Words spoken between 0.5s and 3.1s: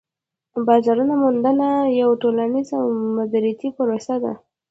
بازار موندنه یوه ټولنيزه او